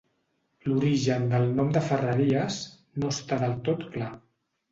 [0.69, 2.57] L'origen del nom de Ferreries
[3.03, 4.11] no està del tot clar.